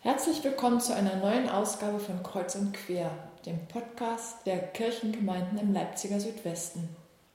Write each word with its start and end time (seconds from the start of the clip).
Herzlich 0.00 0.42
willkommen 0.42 0.80
zu 0.80 0.94
einer 0.94 1.16
neuen 1.16 1.50
Ausgabe 1.50 2.00
von 2.00 2.22
Kreuz 2.22 2.54
und 2.54 2.72
Quer, 2.72 3.10
dem 3.44 3.66
Podcast 3.68 4.46
der 4.46 4.58
Kirchengemeinden 4.58 5.58
im 5.58 5.74
Leipziger 5.74 6.20
Südwesten. 6.20 6.88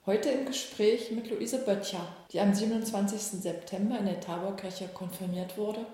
Heute 0.04 0.30
im 0.30 0.46
Gespräch 0.46 1.12
mit 1.12 1.30
Luise 1.30 1.58
Böttcher, 1.64 2.06
die 2.32 2.40
am 2.40 2.52
27. 2.52 3.20
September 3.40 3.98
in 4.00 4.06
der 4.06 4.20
Taborkirche 4.20 4.88
konfirmiert 4.88 5.56
wurde, 5.56 5.86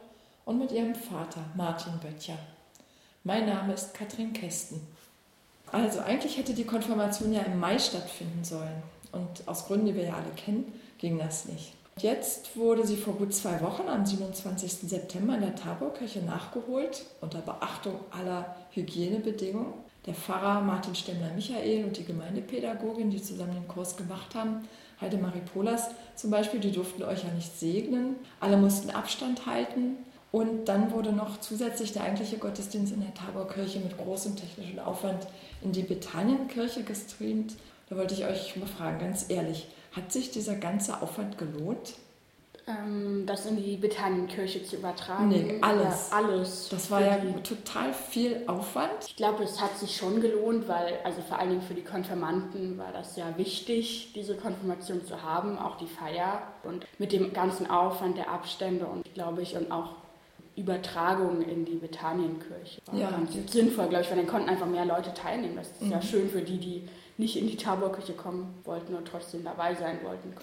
und 0.45 0.59
mit 0.59 0.73
ihrem 0.73 0.95
Vater 0.95 1.45
Martin 1.55 1.93
Böttcher. 2.01 2.39
Mein 3.23 3.45
Name 3.45 3.75
ist 3.75 3.93
Katrin 3.93 4.33
Kästen. 4.33 4.81
Also 5.71 6.01
eigentlich 6.01 6.39
hätte 6.39 6.55
die 6.55 6.65
Konfirmation 6.65 7.35
ja 7.35 7.43
im 7.43 7.61
Mai 7.61 7.79
stattfinden 7.79 8.45
sollen. 8.45 8.83
Und 9.13 9.47
aus 9.47 9.67
Gründen, 9.67 9.87
die 9.87 9.95
wir 9.95 10.05
ja 10.05 10.15
alle 10.15 10.35
kennen, 10.37 10.73
ging 10.97 11.19
das 11.19 11.45
nicht. 11.45 11.75
Jetzt 11.99 12.57
wurde 12.57 12.87
sie 12.87 12.97
vor 12.97 13.15
gut 13.15 13.35
zwei 13.35 13.61
Wochen 13.61 13.89
am 13.89 14.07
27. 14.07 14.89
September 14.89 15.35
in 15.35 15.43
der 15.43 15.55
Taborkirche 15.55 16.21
nachgeholt, 16.21 17.05
unter 17.21 17.41
Beachtung 17.41 17.97
aller 18.11 18.57
Hygienebedingungen. 18.71 19.75
Der 20.07 20.15
Pfarrer 20.15 20.63
Martin 20.63 20.95
Stemmler-Michael 20.95 21.85
und 21.85 21.99
die 21.99 22.05
Gemeindepädagogin, 22.05 23.11
die 23.11 23.21
zusammen 23.21 23.53
den 23.53 23.69
Kurs 23.69 23.99
gemacht 23.99 24.35
haben, 24.35 24.67
Heidemarie 24.99 25.43
Polas 25.53 25.91
zum 26.17 26.31
Beispiel, 26.31 26.61
die 26.61 26.73
durften 26.73 27.03
euch 27.03 27.23
ja 27.23 27.31
nicht 27.33 27.59
segnen. 27.59 28.17
Alle 28.41 28.57
mussten 28.57 28.89
Abstand 28.91 29.45
halten. 29.45 29.99
Und 30.33 30.67
dann 30.67 30.93
wurde 30.93 31.13
noch 31.13 31.41
zusätzlich 31.41 31.93
der 31.93 32.05
eigentliche 32.05 32.39
Gottesdienst 32.39 32.93
in 32.93 33.01
der 33.01 33.15
Taborkirche 33.15 33.81
mit 33.81 33.99
großem 33.99 34.37
technischen 34.37 34.79
Aufwand 34.79 35.27
in 35.63 35.73
die 35.73 35.83
Bethanienkirche 35.83 36.85
gestreamt. 36.85 37.57
Da 37.89 37.97
wollte 37.97 38.15
ich 38.15 38.25
euch 38.25 38.55
mal 38.57 38.67
fragen, 38.67 39.01
ganz 39.01 39.29
ehrlich, 39.29 39.67
hat 39.93 40.13
sich 40.13 40.31
dieser 40.31 40.55
ganze 40.55 41.03
Aufwand 41.03 41.37
gelohnt? 41.37 41.95
Ähm, 42.69 43.25
das 43.27 43.47
in 43.47 43.57
die 43.57 43.77
Bethanienkirche 43.77 44.63
zu 44.63 44.77
übertragen. 44.77 45.29
Nee, 45.29 45.59
alles. 45.63 46.11
Ja, 46.11 46.17
alles. 46.17 46.69
Das 46.69 46.91
war 46.91 47.01
ja 47.01 47.19
total 47.43 47.93
viel 47.93 48.45
Aufwand. 48.47 48.93
Ich 49.09 49.17
glaube, 49.17 49.43
es 49.43 49.61
hat 49.61 49.77
sich 49.79 49.97
schon 49.97 50.21
gelohnt, 50.21 50.69
weil, 50.69 50.99
also 51.03 51.23
vor 51.23 51.39
allen 51.39 51.51
Dingen 51.51 51.63
für 51.63 51.75
die 51.75 51.83
Konfirmanden 51.83 52.79
war 52.79 52.93
das 52.93 53.17
ja 53.17 53.37
wichtig, 53.37 54.13
diese 54.15 54.37
Konfirmation 54.37 55.05
zu 55.05 55.23
haben, 55.23 55.59
auch 55.59 55.77
die 55.79 55.87
Feier. 55.87 56.43
Und 56.63 56.87
mit 56.99 57.13
dem 57.13 57.33
ganzen 57.33 57.69
Aufwand 57.69 58.17
der 58.17 58.31
Abstände 58.31 58.87
und, 58.87 59.13
glaube 59.15 59.43
ich, 59.43 59.57
und 59.57 59.73
auch 59.73 59.95
Übertragung 60.57 61.43
in 61.43 61.65
die 61.65 61.77
Bethanienkirche. 61.77 62.81
War 62.87 62.99
Ja. 62.99 63.11
ganz 63.11 63.33
sinnvoll, 63.53 63.89
glaube 63.89 64.05
ich, 64.05 64.11
weil 64.11 64.19
dann 64.19 64.27
konnten 64.27 64.49
einfach 64.49 64.67
mehr 64.67 64.85
Leute 64.85 65.13
teilnehmen. 65.15 65.57
Das 65.57 65.69
ist 65.69 65.83
ja 65.91 65.97
Mhm. 65.99 66.03
schön 66.03 66.29
für 66.31 66.43
die, 66.43 66.59
die 66.59 66.89
nicht 67.19 67.37
in 67.37 67.47
die 67.47 67.57
Taborkirche 67.57 68.15
kommen 68.15 68.55
wollten 68.65 68.95
und 68.95 69.07
trotzdem 69.07 69.45
dabei 69.45 69.75
sein 69.75 69.99
wollten. 70.05 70.35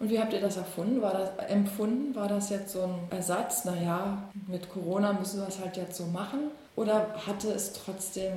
Und 0.00 0.10
wie 0.10 0.18
habt 0.20 0.32
ihr 0.32 0.40
das 0.40 0.56
erfunden? 0.56 1.00
War 1.00 1.12
das 1.12 1.30
empfunden? 1.50 2.14
War 2.16 2.26
das 2.28 2.50
jetzt 2.50 2.72
so 2.72 2.82
ein 2.82 2.94
Ersatz? 3.10 3.64
Naja, 3.64 4.30
mit 4.48 4.68
Corona 4.68 5.12
müssen 5.12 5.40
wir 5.40 5.46
es 5.48 5.60
halt 5.60 5.76
jetzt 5.76 5.96
so 5.96 6.06
machen. 6.06 6.50
Oder 6.74 7.14
hatte 7.26 7.52
es 7.52 7.72
trotzdem 7.74 8.32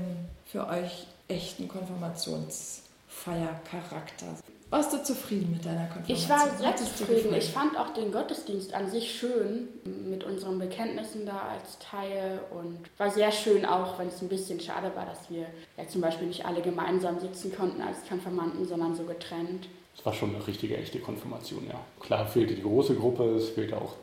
für 0.46 0.68
euch 0.68 1.08
echten 1.28 1.68
Konfirmationsfeiercharakter? 1.68 4.28
Warst 4.76 4.92
du 4.92 5.02
zufrieden 5.02 5.52
mit 5.54 5.66
deiner 5.66 5.88
Konfirmation? 5.88 6.18
Ich 6.18 6.30
war 6.30 6.58
sehr 6.58 6.76
zufrieden. 6.76 7.34
Ich 7.34 7.50
fand 7.50 7.80
auch 7.80 7.92
den 7.94 8.12
Gottesdienst 8.12 8.74
an 8.74 8.92
sich 8.92 9.10
schön, 9.10 9.70
mit 9.86 10.26
unseren 10.26 10.60
Bekenntnissen 10.60 11.26
da 11.26 11.48
als 11.54 11.80
Teil. 11.80 12.42
Und 12.52 12.80
war 12.98 13.10
sehr 13.10 13.32
schön 13.32 13.66
auch, 13.66 13.98
wenn 13.98 14.10
es 14.10 14.22
ein 14.22 14.28
bisschen 14.28 14.60
schade 14.60 14.92
war, 14.94 15.06
dass 15.06 15.30
wir 15.30 15.46
ja 15.78 15.88
zum 15.88 16.02
Beispiel 16.02 16.28
nicht 16.28 16.46
alle 16.46 16.62
gemeinsam 16.62 17.22
sitzen 17.22 17.56
konnten 17.56 17.82
als 17.82 18.06
Konfirmanden, 18.06 18.68
sondern 18.68 18.94
so 18.94 19.04
getrennt. 19.04 19.70
Es 19.98 20.06
war 20.06 20.12
schon 20.12 20.36
eine 20.36 20.46
richtige, 20.46 20.76
echte 20.76 21.00
Konfirmation, 21.00 21.66
ja. 21.70 21.80
Klar 22.02 22.28
fehlte 22.28 22.54
die 22.54 22.64
große 22.64 22.96
Gruppe, 22.96 23.24
es 23.36 23.48
fehlte 23.48 23.78
auch 23.78 23.94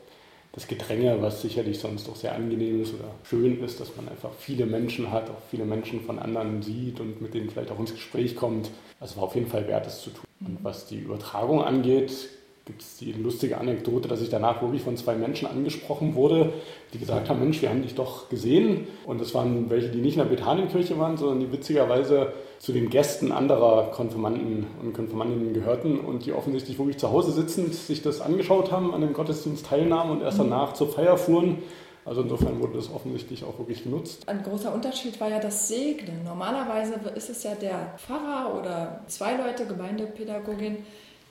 das 0.53 0.69
Gedränge, 0.69 1.21
was 1.23 1.41
sicherlich 1.41 1.79
sonst 1.79 2.07
doch 2.07 2.17
sehr 2.17 2.35
angenehm 2.35 2.83
ist 2.83 2.95
oder 2.95 3.09
schön 3.25 3.63
ist, 3.65 3.81
dass 3.81 3.97
man 3.97 4.09
einfach 4.09 4.31
viele 4.39 4.67
Menschen 4.67 5.11
hat, 5.11 5.31
auch 5.31 5.41
viele 5.51 5.65
Menschen 5.65 6.03
von 6.03 6.19
anderen 6.19 6.63
sieht 6.63 7.01
und 7.01 7.23
mit 7.23 7.33
denen 7.33 7.49
vielleicht 7.49 7.71
auch 7.71 7.81
ins 7.81 7.95
Gespräch 7.95 8.37
kommt. 8.37 8.71
Also 9.01 9.17
war 9.17 9.25
auf 9.25 9.35
jeden 9.35 9.49
Fall 9.49 9.67
wert, 9.67 9.87
es 9.87 10.03
zu 10.03 10.11
tun. 10.11 10.25
Und 10.41 10.63
was 10.63 10.87
die 10.87 10.99
Übertragung 10.99 11.63
angeht, 11.63 12.29
gibt 12.65 12.83
es 12.83 12.97
die 12.97 13.13
lustige 13.13 13.59
Anekdote, 13.59 14.07
dass 14.09 14.23
ich 14.23 14.31
danach 14.31 14.63
wirklich 14.63 14.83
von 14.83 14.97
zwei 14.97 15.17
Menschen 15.17 15.49
angesprochen 15.49 16.15
wurde, 16.15 16.53
die 16.93 16.99
gesagt 16.99 17.29
haben, 17.29 17.41
Mensch, 17.41 17.61
wir 17.61 17.71
haben 17.71 17.83
dich 17.83 17.95
doch 17.95 18.29
gesehen. 18.29 18.87
Und 19.05 19.21
das 19.21 19.35
waren 19.35 19.69
welche, 19.69 19.89
die 19.89 20.01
nicht 20.01 20.15
in 20.15 20.23
der 20.23 20.31
Bethanienkirche 20.31 20.97
waren, 20.99 21.17
sondern 21.17 21.41
die 21.41 21.51
witzigerweise 21.51 22.33
zu 22.59 22.73
den 22.73 22.91
Gästen 22.91 23.33
anderer 23.33 23.91
Konfirmanden 23.91 24.67
und 24.81 24.93
Konfirmandinnen 24.93 25.53
gehörten 25.53 25.99
und 25.99 26.25
die 26.25 26.33
offensichtlich 26.33 26.79
wirklich 26.79 26.99
zu 26.99 27.11
Hause 27.11 27.33
sitzend 27.33 27.75
sich 27.75 28.03
das 28.03 28.21
angeschaut 28.21 28.71
haben, 28.71 28.95
an 28.95 29.01
dem 29.01 29.13
Gottesdienst 29.13 29.67
teilnahmen 29.67 30.13
und 30.13 30.23
erst 30.23 30.39
danach 30.39 30.75
zur 30.75 30.89
Feier 30.89 31.17
fuhren. 31.17 31.59
Also 32.05 32.23
insofern 32.23 32.61
wurde 32.61 32.75
das 32.75 32.93
offensichtlich 32.93 33.45
auch 33.45 33.59
wirklich 33.59 33.85
genutzt. 33.85 34.29
Ein 34.29 34.43
großer 34.43 34.75
Unterschied 34.75 35.21
war 35.21 35.29
ja 35.29 35.39
das 35.39 35.69
Segnen. 35.69 36.25
Normalerweise 36.25 36.95
ist 37.15 37.31
es 37.31 37.45
ja 37.45 37.55
der 37.55 37.95
Pfarrer 37.97 38.59
oder 38.59 39.03
zwei 39.07 39.37
Leute, 39.37 39.67
Gemeindepädagogin, 39.67 40.79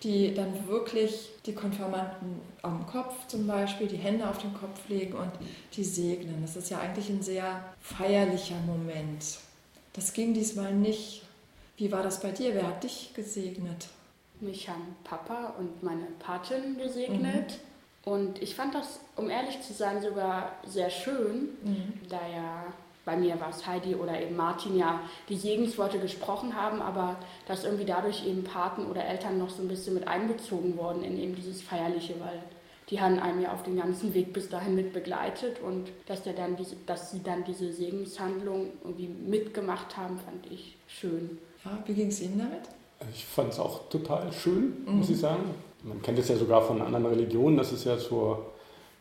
die 0.03 0.33
dann 0.33 0.67
wirklich 0.67 1.29
die 1.45 1.53
Konfirmanden 1.53 2.41
am 2.61 2.85
Kopf 2.87 3.27
zum 3.27 3.45
Beispiel, 3.45 3.87
die 3.87 3.97
Hände 3.97 4.27
auf 4.27 4.39
den 4.39 4.53
Kopf 4.53 4.87
legen 4.89 5.13
und 5.13 5.31
die 5.73 5.83
segnen. 5.83 6.41
Das 6.41 6.55
ist 6.55 6.69
ja 6.69 6.79
eigentlich 6.79 7.09
ein 7.09 7.21
sehr 7.21 7.63
feierlicher 7.79 8.59
Moment. 8.65 9.23
Das 9.93 10.13
ging 10.13 10.33
diesmal 10.33 10.73
nicht. 10.73 11.23
Wie 11.77 11.91
war 11.91 12.03
das 12.03 12.19
bei 12.19 12.31
dir? 12.31 12.53
Wer 12.55 12.67
hat 12.67 12.83
dich 12.83 13.11
gesegnet? 13.13 13.87
Mich 14.39 14.69
haben 14.69 14.95
Papa 15.03 15.53
und 15.59 15.83
meine 15.83 16.07
Patin 16.19 16.77
gesegnet. 16.77 17.59
Und 18.03 18.41
ich 18.41 18.55
fand 18.55 18.73
das, 18.73 18.99
um 19.15 19.29
ehrlich 19.29 19.61
zu 19.61 19.73
sein, 19.73 20.01
sogar 20.01 20.53
sehr 20.65 20.89
schön, 20.89 21.49
da 22.09 22.19
ja 22.27 22.65
bei 23.05 23.15
mir 23.17 23.39
war 23.39 23.49
es 23.49 23.65
Heidi 23.65 23.95
oder 23.95 24.21
eben 24.21 24.35
Martin 24.35 24.77
ja 24.77 25.01
die 25.29 25.37
Segensworte 25.37 25.99
gesprochen 25.99 26.55
haben, 26.55 26.81
aber 26.81 27.17
dass 27.47 27.63
irgendwie 27.63 27.85
dadurch 27.85 28.25
eben 28.25 28.43
Paten 28.43 28.85
oder 28.85 29.05
Eltern 29.05 29.37
noch 29.37 29.49
so 29.49 29.61
ein 29.61 29.67
bisschen 29.67 29.93
mit 29.93 30.07
einbezogen 30.07 30.77
wurden 30.77 31.03
in 31.03 31.17
eben 31.17 31.35
dieses 31.35 31.61
Feierliche, 31.61 32.15
weil 32.19 32.41
die 32.89 32.99
haben 32.99 33.19
einem 33.19 33.41
ja 33.41 33.53
auf 33.53 33.63
den 33.63 33.77
ganzen 33.77 34.13
Weg 34.13 34.33
bis 34.33 34.49
dahin 34.49 34.75
mit 34.75 34.93
begleitet 34.93 35.61
und 35.61 35.89
dass, 36.07 36.23
der 36.23 36.33
dann 36.33 36.57
diese, 36.57 36.75
dass 36.85 37.11
sie 37.11 37.23
dann 37.23 37.43
diese 37.45 37.71
Segenshandlung 37.71 38.67
irgendwie 38.83 39.07
mitgemacht 39.07 39.95
haben, 39.95 40.19
fand 40.19 40.51
ich 40.51 40.75
schön. 40.87 41.37
Ja, 41.63 41.81
wie 41.85 41.93
ging 41.93 42.07
es 42.07 42.21
Ihnen 42.21 42.39
damit? 42.39 42.63
Ich 43.13 43.25
fand 43.25 43.53
es 43.53 43.59
auch 43.59 43.87
total 43.89 44.31
schön, 44.33 44.83
muss 44.85 45.09
ich 45.09 45.19
sagen. 45.19 45.55
Man 45.83 46.01
kennt 46.01 46.19
es 46.19 46.27
ja 46.27 46.35
sogar 46.35 46.61
von 46.61 46.81
anderen 46.81 47.05
Religionen, 47.07 47.57
dass 47.57 47.71
es 47.71 47.83
ja 47.83 47.97
zur 47.97 48.51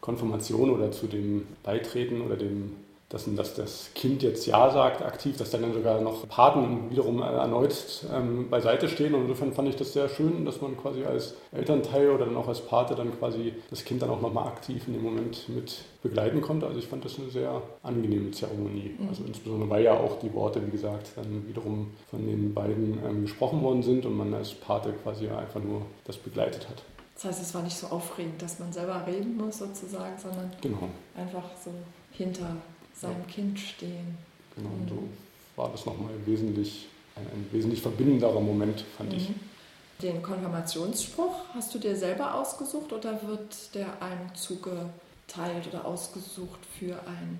Konfirmation 0.00 0.70
oder 0.70 0.90
zu 0.90 1.06
dem 1.06 1.46
Beitreten 1.62 2.22
oder 2.22 2.36
dem, 2.36 2.76
dass, 3.10 3.24
dass 3.34 3.54
das 3.54 3.90
Kind 3.94 4.22
jetzt 4.22 4.46
Ja 4.46 4.70
sagt 4.70 5.02
aktiv, 5.02 5.36
dass 5.36 5.50
dann, 5.50 5.74
sogar 5.74 6.00
noch 6.00 6.28
Paten 6.28 6.90
wiederum 6.90 7.20
erneut 7.20 8.04
ähm, 8.12 8.48
beiseite 8.48 8.88
stehen. 8.88 9.14
Und 9.14 9.22
insofern 9.22 9.52
fand 9.52 9.68
ich 9.68 9.76
das 9.76 9.92
sehr 9.92 10.08
schön, 10.08 10.44
dass 10.44 10.60
man 10.60 10.76
quasi 10.76 11.04
als 11.04 11.34
Elternteil 11.52 12.10
oder 12.10 12.24
dann 12.24 12.36
auch 12.36 12.46
als 12.46 12.60
Pate 12.60 12.94
dann 12.94 13.16
quasi 13.18 13.52
das 13.68 13.84
Kind 13.84 14.00
dann 14.00 14.10
auch 14.10 14.20
nochmal 14.20 14.46
aktiv 14.46 14.84
in 14.86 14.94
dem 14.94 15.02
Moment 15.02 15.48
mit 15.48 15.82
begleiten 16.02 16.40
konnte. 16.40 16.66
Also 16.66 16.78
ich 16.78 16.86
fand 16.86 17.04
das 17.04 17.18
eine 17.18 17.28
sehr 17.30 17.60
angenehme 17.82 18.30
Zeremonie. 18.30 18.94
Also 19.08 19.24
insbesondere 19.24 19.68
weil 19.68 19.84
ja 19.84 19.94
auch 19.94 20.20
die 20.20 20.32
Worte, 20.32 20.64
wie 20.64 20.70
gesagt, 20.70 21.10
dann 21.16 21.48
wiederum 21.48 21.90
von 22.10 22.24
den 22.24 22.54
beiden 22.54 23.00
ähm, 23.04 23.22
gesprochen 23.22 23.60
worden 23.62 23.82
sind 23.82 24.06
und 24.06 24.16
man 24.16 24.32
als 24.32 24.54
Pate 24.54 24.92
quasi 25.02 25.28
einfach 25.28 25.60
nur 25.60 25.82
das 26.04 26.16
begleitet 26.16 26.68
hat. 26.68 26.82
Das 27.16 27.24
heißt, 27.24 27.42
es 27.42 27.54
war 27.54 27.62
nicht 27.62 27.76
so 27.76 27.88
aufregend, 27.88 28.40
dass 28.40 28.60
man 28.60 28.72
selber 28.72 29.04
reden 29.06 29.36
muss 29.36 29.58
sozusagen, 29.58 30.16
sondern 30.16 30.50
Genau, 30.62 30.88
einfach 31.16 31.44
so 31.62 31.70
hinter 32.12 32.56
seinem 33.00 33.26
Kind 33.26 33.58
stehen. 33.58 34.16
genau. 34.56 34.68
Und 34.68 34.88
so 34.88 35.08
war 35.56 35.70
das 35.70 35.86
nochmal 35.86 36.12
wesentlich, 36.26 36.86
ein, 37.16 37.24
ein 37.24 37.48
wesentlich 37.50 37.80
verbindenderer 37.80 38.40
Moment, 38.40 38.84
fand 38.96 39.12
ich. 39.12 39.30
Den 40.02 40.22
Konfirmationsspruch 40.22 41.34
hast 41.52 41.74
du 41.74 41.78
dir 41.78 41.94
selber 41.94 42.34
ausgesucht 42.34 42.92
oder 42.92 43.20
wird 43.22 43.74
der 43.74 44.00
einem 44.00 44.34
zugeteilt 44.34 45.66
oder 45.68 45.84
ausgesucht 45.84 46.60
für 46.78 46.94
einen? 47.06 47.38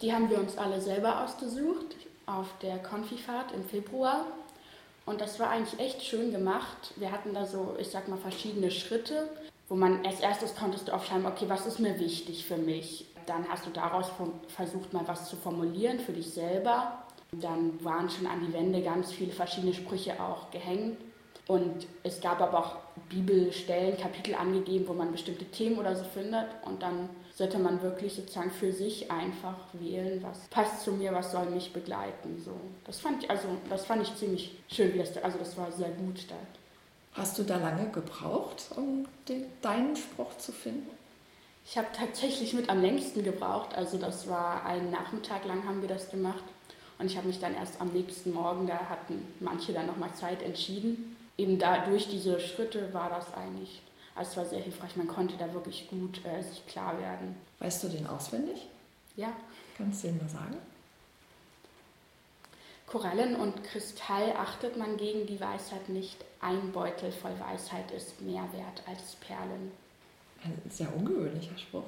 Die 0.00 0.12
haben 0.12 0.28
wir 0.28 0.40
uns 0.40 0.58
alle 0.58 0.80
selber 0.80 1.22
ausgesucht 1.22 1.96
auf 2.26 2.48
der 2.60 2.78
Konfifahrt 2.78 3.52
im 3.52 3.64
Februar. 3.64 4.26
Und 5.06 5.20
das 5.20 5.38
war 5.38 5.50
eigentlich 5.50 5.78
echt 5.80 6.02
schön 6.02 6.32
gemacht. 6.32 6.92
Wir 6.96 7.12
hatten 7.12 7.34
da 7.34 7.46
so, 7.46 7.76
ich 7.78 7.88
sag 7.88 8.08
mal, 8.08 8.18
verschiedene 8.18 8.70
Schritte, 8.70 9.28
wo 9.68 9.76
man 9.76 10.04
als 10.04 10.20
erstes 10.20 10.56
konntest 10.56 10.88
du 10.88 10.92
aufschreiben, 10.92 11.26
okay, 11.26 11.44
was 11.48 11.66
ist 11.66 11.78
mir 11.78 11.98
wichtig 11.98 12.44
für 12.44 12.56
mich? 12.56 13.06
Dann 13.26 13.48
hast 13.48 13.66
du 13.66 13.70
daraus 13.70 14.10
versucht, 14.48 14.92
mal 14.92 15.06
was 15.06 15.28
zu 15.28 15.36
formulieren 15.36 16.00
für 16.00 16.12
dich 16.12 16.32
selber. 16.32 17.02
Dann 17.32 17.82
waren 17.84 18.10
schon 18.10 18.26
an 18.26 18.44
die 18.46 18.52
Wände 18.52 18.82
ganz 18.82 19.12
viele 19.12 19.32
verschiedene 19.32 19.72
Sprüche 19.72 20.20
auch 20.22 20.50
gehängt. 20.50 20.98
Und 21.48 21.86
es 22.02 22.20
gab 22.20 22.40
aber 22.40 22.58
auch 22.58 22.76
Bibelstellen, 23.08 23.96
Kapitel 23.96 24.34
angegeben, 24.34 24.86
wo 24.86 24.92
man 24.92 25.10
bestimmte 25.10 25.44
Themen 25.46 25.78
oder 25.78 25.96
so 25.96 26.04
findet. 26.04 26.46
Und 26.64 26.82
dann 26.82 27.08
sollte 27.34 27.58
man 27.58 27.82
wirklich 27.82 28.14
sozusagen 28.14 28.50
für 28.50 28.72
sich 28.72 29.10
einfach 29.10 29.56
wählen, 29.72 30.22
was 30.22 30.46
passt 30.48 30.82
zu 30.82 30.92
mir, 30.92 31.12
was 31.12 31.32
soll 31.32 31.46
mich 31.46 31.72
begleiten. 31.72 32.40
So. 32.44 32.52
Das 32.84 33.00
fand 33.00 33.24
ich, 33.24 33.30
also 33.30 33.48
das 33.68 33.86
fand 33.86 34.02
ich 34.02 34.14
ziemlich 34.16 34.56
schön, 34.68 34.98
also 35.22 35.38
das 35.38 35.56
war 35.56 35.72
sehr 35.72 35.90
gut 35.90 36.26
da. 36.28 36.36
Hast 37.14 37.38
du 37.38 37.42
da 37.42 37.58
lange 37.58 37.90
gebraucht, 37.90 38.70
um 38.76 39.06
den, 39.28 39.44
deinen 39.60 39.96
Spruch 39.96 40.36
zu 40.38 40.52
finden? 40.52 40.90
Ich 41.64 41.78
habe 41.78 41.88
tatsächlich 41.96 42.52
mit 42.54 42.68
am 42.68 42.80
längsten 42.80 43.22
gebraucht. 43.22 43.74
Also 43.74 43.98
das 43.98 44.28
war 44.28 44.64
einen 44.66 44.90
Nachmittag 44.90 45.44
lang 45.46 45.64
haben 45.66 45.80
wir 45.80 45.88
das 45.88 46.10
gemacht. 46.10 46.44
Und 46.98 47.06
ich 47.06 47.16
habe 47.16 47.26
mich 47.26 47.40
dann 47.40 47.54
erst 47.54 47.80
am 47.80 47.88
nächsten 47.88 48.32
Morgen, 48.32 48.66
da 48.66 48.78
hatten 48.88 49.26
manche 49.40 49.72
dann 49.72 49.86
nochmal 49.86 50.14
Zeit 50.14 50.42
entschieden. 50.42 51.16
Eben 51.36 51.58
da 51.58 51.84
durch 51.84 52.08
diese 52.08 52.38
Schritte 52.38 52.92
war 52.92 53.10
das 53.10 53.32
eigentlich, 53.34 53.82
also 54.14 54.30
es 54.30 54.36
war 54.36 54.44
sehr 54.46 54.60
hilfreich. 54.60 54.96
Man 54.96 55.08
konnte 55.08 55.36
da 55.36 55.52
wirklich 55.52 55.88
gut 55.88 56.24
äh, 56.24 56.42
sich 56.42 56.66
klar 56.66 56.98
werden. 57.00 57.36
Weißt 57.58 57.82
du 57.82 57.88
den 57.88 58.06
auswendig? 58.06 58.66
Ja. 59.16 59.32
Kannst 59.76 60.04
du 60.04 60.08
den 60.08 60.18
mal 60.18 60.28
sagen? 60.28 60.56
Korallen 62.86 63.36
und 63.36 63.64
Kristall 63.64 64.34
achtet 64.36 64.76
man 64.76 64.98
gegen 64.98 65.26
die 65.26 65.40
Weisheit 65.40 65.88
nicht. 65.88 66.22
Ein 66.40 66.72
Beutel 66.72 67.10
voll 67.10 67.34
Weisheit 67.40 67.90
ist 67.90 68.20
mehr 68.20 68.46
wert 68.52 68.82
als 68.86 69.16
Perlen. 69.16 69.72
Ein 70.44 70.60
sehr 70.70 70.94
ungewöhnlicher 70.94 71.56
Spruch. 71.56 71.84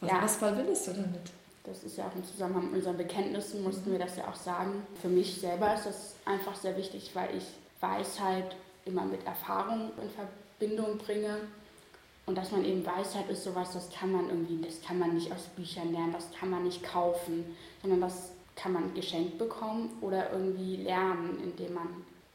Was, 0.00 0.10
ja. 0.10 0.22
was 0.22 0.36
verbindest 0.36 0.86
du 0.88 0.92
damit? 0.92 1.32
Das 1.64 1.84
ist 1.84 1.96
ja 1.98 2.06
auch 2.06 2.14
im 2.14 2.24
Zusammenhang 2.24 2.66
mit 2.66 2.76
unseren 2.76 2.96
Bekenntnissen, 2.96 3.62
mussten 3.62 3.92
wir 3.92 3.98
das 3.98 4.16
ja 4.16 4.28
auch 4.28 4.34
sagen. 4.34 4.82
Für 5.00 5.08
mich 5.08 5.40
selber 5.40 5.74
ist 5.74 5.86
das 5.86 6.14
einfach 6.24 6.54
sehr 6.54 6.76
wichtig, 6.76 7.10
weil 7.14 7.36
ich 7.36 7.44
Weisheit 7.80 8.56
immer 8.84 9.04
mit 9.04 9.24
Erfahrung 9.26 9.90
in 10.02 10.10
Verbindung 10.10 10.98
bringe. 10.98 11.36
Und 12.26 12.36
dass 12.36 12.52
man 12.52 12.64
eben 12.64 12.84
Weisheit 12.86 13.28
ist 13.28 13.44
sowas, 13.44 13.72
das 13.72 13.90
kann 13.90 14.12
man 14.12 14.28
irgendwie, 14.28 14.60
das 14.64 14.80
kann 14.82 14.98
man 14.98 15.14
nicht 15.14 15.32
aus 15.32 15.44
Büchern 15.56 15.92
lernen, 15.92 16.12
das 16.12 16.30
kann 16.38 16.50
man 16.50 16.64
nicht 16.64 16.82
kaufen, 16.82 17.56
sondern 17.82 18.00
das 18.00 18.32
kann 18.56 18.72
man 18.72 18.94
geschenkt 18.94 19.38
bekommen 19.38 19.90
oder 20.00 20.32
irgendwie 20.32 20.76
lernen, 20.76 21.38
indem 21.42 21.74
man 21.74 21.88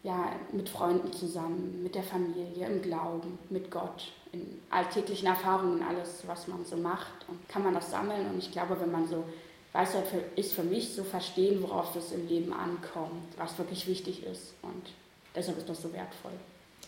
ja, 0.03 0.31
mit 0.51 0.69
Freunden 0.69 1.11
zusammen, 1.13 1.81
mit 1.81 1.95
der 1.95 2.03
Familie, 2.03 2.67
im 2.67 2.81
Glauben, 2.81 3.39
mit 3.49 3.71
Gott, 3.71 4.11
in 4.35 4.61
alltäglichen 4.69 5.27
Erfahrungen, 5.27 5.81
alles, 5.83 6.23
was 6.27 6.47
man 6.47 6.65
so 6.65 6.75
macht. 6.75 7.27
Und 7.27 7.47
kann 7.47 7.63
man 7.63 7.73
das 7.73 7.91
sammeln. 7.91 8.27
Und 8.29 8.37
ich 8.37 8.51
glaube, 8.51 8.79
wenn 8.79 8.91
man 8.91 9.07
so 9.07 9.23
Weisheit 9.71 10.07
für, 10.07 10.23
ist 10.35 10.53
für 10.53 10.63
mich 10.63 10.93
so 10.93 11.03
verstehen, 11.03 11.61
worauf 11.61 11.95
es 11.95 12.11
im 12.11 12.27
Leben 12.27 12.53
ankommt, 12.53 13.23
was 13.37 13.57
wirklich 13.57 13.87
wichtig 13.87 14.23
ist. 14.23 14.53
Und 14.61 14.87
deshalb 15.35 15.57
ist 15.57 15.69
das 15.69 15.81
so 15.81 15.91
wertvoll. 15.93 16.33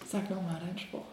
Sag 0.06 0.30
nochmal 0.30 0.60
deinen 0.60 0.78
Spruch. 0.78 1.06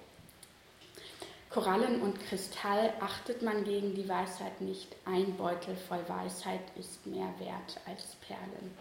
Korallen 1.50 2.02
und 2.02 2.18
Kristall 2.28 2.92
achtet 3.00 3.42
man 3.42 3.62
gegen 3.62 3.94
die 3.94 4.08
Weisheit 4.08 4.60
nicht. 4.60 4.88
Ein 5.04 5.36
Beutel 5.36 5.76
voll 5.76 6.02
Weisheit 6.08 6.60
ist 6.76 7.06
mehr 7.06 7.32
wert 7.38 7.80
als 7.86 8.16
Perlen. 8.26 8.72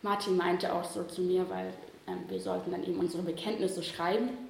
Martin 0.00 0.36
meinte 0.36 0.72
auch 0.72 0.84
so 0.84 1.04
zu 1.04 1.20
mir, 1.20 1.48
weil 1.50 1.72
ähm, 2.06 2.24
wir 2.28 2.40
sollten 2.40 2.70
dann 2.70 2.82
eben 2.82 2.98
unsere 2.98 3.22
Bekenntnisse 3.22 3.82
schreiben 3.82 4.47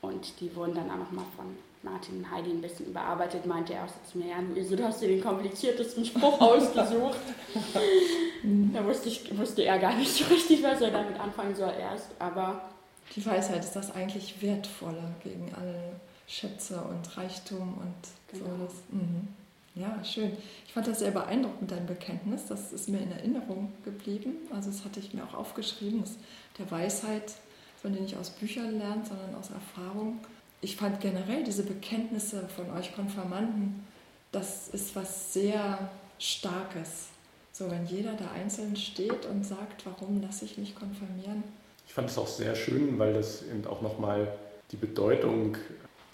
und 0.00 0.40
die 0.40 0.54
wurden 0.54 0.74
dann 0.74 0.90
auch 0.90 0.98
nochmal 0.98 1.24
von 1.36 1.56
Martin 1.82 2.18
und 2.18 2.30
Heidi 2.30 2.50
ein 2.50 2.60
bisschen 2.60 2.86
überarbeitet, 2.86 3.46
meinte 3.46 3.74
er 3.74 3.84
auch 3.84 3.88
so 3.88 4.10
zu 4.10 4.18
mir, 4.18 4.28
ja, 4.28 4.40
Luise, 4.40 4.76
du 4.76 4.84
hast 4.84 5.00
dir 5.00 5.08
den 5.08 5.22
kompliziertesten 5.22 6.04
Spruch 6.04 6.40
ausgesucht. 6.40 7.18
da 8.72 8.84
wusste, 8.84 9.08
ich, 9.08 9.36
wusste 9.38 9.62
er 9.62 9.78
gar 9.78 9.94
nicht 9.94 10.12
so 10.12 10.24
richtig, 10.24 10.62
was 10.62 10.80
er 10.80 10.90
damit 10.90 11.18
anfangen 11.18 11.54
soll 11.54 11.72
erst, 11.78 12.10
aber... 12.18 12.62
Die 13.14 13.24
Weisheit 13.24 13.64
ist 13.64 13.74
das 13.74 13.94
eigentlich 13.94 14.42
wertvoller 14.42 15.14
gegen 15.22 15.52
alle 15.54 15.98
Schätze 16.26 16.80
und 16.82 17.16
Reichtum 17.16 17.78
und 17.78 18.38
genau. 18.38 18.56
so. 18.56 18.64
Das, 18.64 18.74
mhm. 18.90 19.28
Ja, 19.74 20.02
schön. 20.04 20.36
Ich 20.66 20.72
fand 20.72 20.88
das 20.88 20.98
sehr 20.98 21.12
beeindruckend, 21.12 21.70
dein 21.70 21.86
Bekenntnis. 21.86 22.46
Das 22.46 22.72
ist 22.72 22.88
mir 22.88 22.98
in 22.98 23.12
Erinnerung 23.12 23.72
geblieben. 23.84 24.36
Also 24.52 24.70
das 24.70 24.84
hatte 24.84 24.98
ich 24.98 25.14
mir 25.14 25.22
auch 25.22 25.34
aufgeschrieben, 25.34 26.00
dass 26.00 26.16
der 26.58 26.70
Weisheit, 26.70 27.34
von 27.80 27.92
denen 27.92 28.06
ich 28.06 28.16
aus 28.16 28.30
Büchern 28.30 28.78
lernt, 28.78 29.06
sondern 29.06 29.34
aus 29.34 29.50
Erfahrung. 29.50 30.20
Ich 30.60 30.76
fand 30.76 31.00
generell 31.00 31.44
diese 31.44 31.62
Bekenntnisse 31.62 32.48
von 32.48 32.70
euch 32.76 32.94
Konfirmanden, 32.94 33.86
das 34.32 34.68
ist 34.68 34.94
was 34.96 35.32
sehr 35.32 35.90
Starkes. 36.18 37.08
So, 37.52 37.70
wenn 37.70 37.86
jeder 37.86 38.12
da 38.12 38.30
einzeln 38.32 38.76
steht 38.76 39.26
und 39.26 39.44
sagt, 39.44 39.86
warum 39.86 40.20
lasse 40.20 40.44
ich 40.44 40.58
mich 40.58 40.74
konfirmieren? 40.74 41.42
Ich 41.86 41.94
fand 41.94 42.10
es 42.10 42.18
auch 42.18 42.26
sehr 42.26 42.54
schön, 42.54 42.98
weil 42.98 43.14
das 43.14 43.42
eben 43.42 43.66
auch 43.66 43.80
nochmal 43.80 44.32
die 44.70 44.76
Bedeutung 44.76 45.56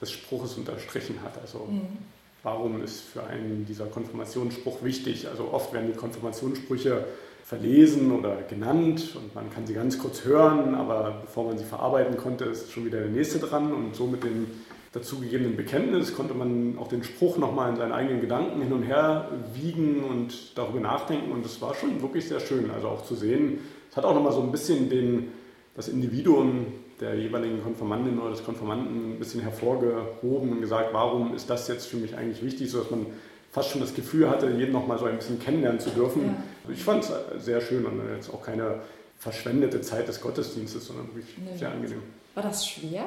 des 0.01 0.13
Spruches 0.13 0.55
unterstrichen 0.55 1.21
hat. 1.23 1.39
Also 1.39 1.67
mhm 1.71 1.99
warum 2.45 2.83
ist 2.85 3.01
für 3.01 3.25
einen 3.25 3.67
dieser 3.67 3.87
Konfirmationsspruch 3.87 4.85
wichtig. 4.85 5.27
Also 5.27 5.51
oft 5.53 5.73
werden 5.73 5.91
die 5.93 5.99
Konfirmationssprüche 5.99 7.05
verlesen 7.45 8.11
oder 8.11 8.37
genannt 8.49 9.15
und 9.17 9.35
man 9.35 9.51
kann 9.51 9.67
sie 9.67 9.75
ganz 9.75 9.99
kurz 9.99 10.25
hören, 10.25 10.75
aber 10.75 11.19
bevor 11.21 11.45
man 11.45 11.59
sie 11.59 11.65
verarbeiten 11.65 12.17
konnte, 12.17 12.47
ist 12.47 12.73
schon 12.73 12.87
wieder 12.87 13.01
der 13.01 13.11
nächste 13.11 13.39
dran 13.39 13.73
und 13.73 13.95
so 13.95 14.07
mit 14.07 14.25
dem 14.25 14.47
dazugegebenen 14.93 15.57
Bekenntnis 15.57 16.15
konnte 16.15 16.33
man 16.35 16.79
auch 16.79 16.89
den 16.89 17.03
Spruch 17.03 17.37
nochmal 17.37 17.71
in 17.71 17.77
seinen 17.77 17.93
eigenen 17.93 18.21
Gedanken 18.21 18.63
hin 18.63 18.73
und 18.73 18.85
her 18.85 19.29
wiegen 19.53 20.05
und 20.05 20.57
darüber 20.57 20.81
nachdenken 20.81 21.33
und 21.33 21.45
das 21.45 21.61
war 21.61 21.75
schon 21.75 22.01
wirklich 22.01 22.29
sehr 22.29 22.41
schön, 22.41 22.71
also 22.71 22.89
auch 22.89 23.05
zu 23.05 23.15
sehen, 23.15 23.59
es 23.91 23.97
hat 23.97 24.05
auch 24.05 24.15
nochmal 24.15 24.33
so 24.33 24.41
ein 24.41 24.51
bisschen 24.51 24.89
den, 24.89 25.29
das 25.77 25.89
Individuum 25.89 26.67
der 27.01 27.15
jeweiligen 27.17 27.63
Konfirmandin 27.63 28.19
oder 28.21 28.31
des 28.31 28.45
Konfirmanden 28.45 29.17
ein 29.17 29.19
bisschen 29.19 29.41
hervorgehoben 29.41 30.53
und 30.53 30.61
gesagt, 30.61 30.95
warum 30.95 31.35
ist 31.35 31.51
das 31.51 31.69
jetzt 31.69 31.87
für 31.87 31.97
mich 31.97 32.17
eigentlich 32.17 32.43
wichtig, 32.43 32.71
sodass 32.71 32.91
man 32.91 33.07
fast 33.55 33.71
schon 33.71 33.81
das 33.81 33.95
Gefühl 33.95 34.29
hatte, 34.29 34.51
jeden 34.51 34.73
noch 34.73 34.89
mal 34.89 34.99
so 34.99 35.05
ein 35.05 35.17
bisschen 35.17 35.39
kennenlernen 35.39 35.79
zu 35.79 35.91
dürfen. 35.91 36.27
Ja. 36.67 36.73
Ich 36.73 36.83
fand 36.83 37.05
es 37.05 37.45
sehr 37.45 37.61
schön 37.61 37.87
und 37.87 38.03
jetzt 38.13 38.29
auch 38.35 38.43
keine 38.43 38.81
verschwendete 39.21 39.81
Zeit 39.81 40.09
des 40.09 40.21
Gottesdienstes, 40.21 40.87
sondern 40.87 41.07
wirklich 41.15 41.39
nee. 41.39 41.57
sehr 41.57 41.71
angenehm. 41.71 42.03
War 42.35 42.43
das 42.43 42.67
schwer, 42.67 43.07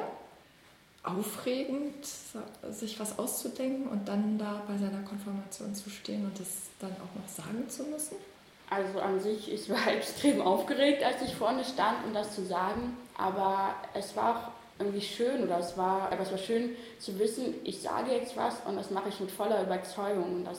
aufregend, 1.02 2.06
sich 2.70 2.98
was 2.98 3.18
auszudenken 3.18 3.88
und 3.88 4.08
dann 4.08 4.38
da 4.38 4.62
bei 4.66 4.78
seiner 4.78 5.02
Konfirmation 5.02 5.74
zu 5.74 5.90
stehen 5.90 6.24
und 6.24 6.40
das 6.40 6.48
dann 6.80 6.92
auch 6.92 7.20
noch 7.20 7.28
sagen 7.28 7.68
zu 7.68 7.82
müssen? 7.84 8.16
Also 8.70 9.00
an 9.00 9.20
sich, 9.20 9.52
ich 9.52 9.68
war 9.68 9.86
extrem 9.94 10.40
aufgeregt, 10.40 11.04
als 11.04 11.20
ich 11.26 11.34
vorne 11.36 11.62
stand, 11.62 12.06
um 12.06 12.14
das 12.14 12.34
zu 12.34 12.42
sagen. 12.46 12.96
Aber 13.18 13.74
es 13.92 14.16
war 14.16 14.34
auch 14.34 14.57
irgendwie 14.78 15.00
schön 15.00 15.42
oder 15.42 15.58
es 15.58 15.76
war, 15.76 16.12
aber 16.12 16.22
es 16.22 16.30
war 16.30 16.38
schön 16.38 16.70
zu 16.98 17.18
wissen, 17.18 17.54
ich 17.64 17.80
sage 17.80 18.12
jetzt 18.12 18.36
was 18.36 18.54
und 18.66 18.76
das 18.76 18.90
mache 18.90 19.08
ich 19.08 19.20
mit 19.20 19.30
voller 19.30 19.62
Überzeugung 19.62 20.36
und 20.36 20.44
das 20.44 20.58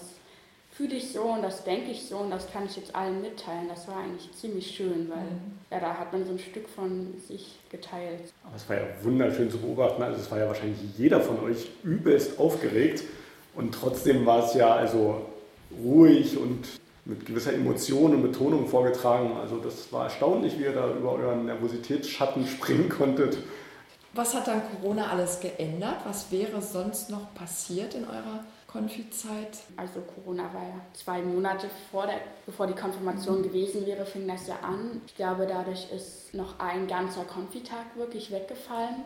fühle 0.72 0.96
ich 0.96 1.12
so 1.12 1.24
und 1.24 1.42
das 1.42 1.64
denke 1.64 1.92
ich 1.92 2.08
so 2.08 2.18
und 2.18 2.32
das 2.32 2.52
kann 2.52 2.66
ich 2.66 2.78
jetzt 2.78 2.96
allen 2.96 3.22
mitteilen. 3.22 3.68
Das 3.68 3.88
war 3.88 3.98
eigentlich 3.98 4.32
ziemlich 4.34 4.72
schön, 4.72 5.10
weil 5.10 5.24
mhm. 5.24 5.60
ja, 5.72 5.80
da 5.80 5.98
hat 5.98 6.14
man 6.14 6.26
so 6.26 6.32
ein 6.32 6.40
Stück 6.40 6.70
von 6.70 7.14
sich 7.28 7.60
geteilt. 7.70 8.32
Aber 8.46 8.56
es 8.56 8.70
war 8.70 8.78
ja 8.78 8.84
wunderschön 9.04 9.52
zu 9.52 9.58
beobachten. 9.58 10.02
Also 10.02 10.22
es 10.22 10.32
war 10.32 10.40
ja 10.40 10.48
wahrscheinlich 10.48 10.80
jeder 10.98 11.20
von 11.20 11.40
euch 11.44 11.70
übelst 11.84 12.40
aufgeregt 12.40 13.04
und 13.56 13.74
trotzdem 13.74 14.26
war 14.26 14.46
es 14.46 14.54
ja 14.54 14.74
also 14.74 15.26
ruhig 15.84 16.38
und 16.38 16.66
mit 17.04 17.26
gewisser 17.26 17.54
Emotion 17.54 18.14
und 18.16 18.22
Betonung 18.22 18.68
vorgetragen. 18.68 19.32
Also 19.42 19.58
das 19.58 19.92
war 19.92 20.06
erstaunlich, 20.06 20.58
wie 20.60 20.64
ihr 20.64 20.74
da 20.74 20.94
über 20.94 21.14
euren 21.14 21.46
Nervositätsschatten 21.46 22.48
springen 22.48 22.88
konntet. 22.88 23.38
Was 24.14 24.34
hat 24.34 24.48
dann 24.48 24.62
Corona 24.72 25.12
alles 25.12 25.40
geändert? 25.40 25.98
Was 26.04 26.32
wäre 26.32 26.62
sonst 26.62 27.10
noch 27.10 27.34
passiert 27.36 27.94
in 27.94 28.06
eurer 28.06 28.44
Konfizeit? 28.68 29.58
Also 29.78 30.02
Corona 30.02 30.44
war 30.54 30.64
ja 30.64 30.82
zwei 30.94 31.22
Monate 31.22 31.70
vor 31.92 32.08
der, 32.08 32.22
bevor 32.46 32.68
die 32.68 32.74
Konfirmation 32.74 33.40
mhm. 33.40 33.44
gewesen 33.44 33.86
wäre, 33.86 34.06
fing 34.06 34.28
das 34.28 34.48
ja 34.48 34.56
an. 34.62 35.02
Ich 35.06 35.16
glaube, 35.16 35.46
dadurch 35.48 35.92
ist 35.92 36.34
noch 36.34 36.60
ein 36.60 36.88
ganzer 36.88 37.24
Konfitag 37.24 37.86
wirklich 37.96 38.32
weggefallen. 38.32 39.04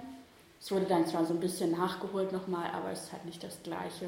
Es 0.61 0.71
wurde 0.71 0.85
dann 0.85 1.05
zwar 1.05 1.25
so 1.25 1.33
ein 1.33 1.41
bisschen 1.41 1.71
nachgeholt 1.71 2.31
nochmal, 2.31 2.69
aber 2.73 2.91
es 2.91 3.03
ist 3.03 3.11
halt 3.11 3.25
nicht 3.25 3.43
das 3.43 3.61
Gleiche. 3.63 4.07